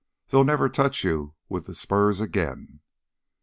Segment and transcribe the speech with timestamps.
[0.29, 2.79] They'll never touch you with the spurs again!"